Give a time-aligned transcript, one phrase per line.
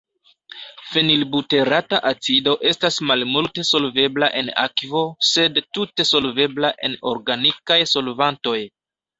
[0.93, 8.59] Fenilbuterata acido estas malmulte solvebla en akvo, sed tute solvebla en organikaj solvantoj.